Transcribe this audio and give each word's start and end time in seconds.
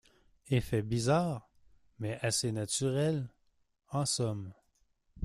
Effet 0.49 0.81
bizarre, 0.81 1.47
mais 1.99 2.17
assez 2.23 2.51
naturel, 2.51 3.29
en 3.89 4.03
somme. 4.07 4.51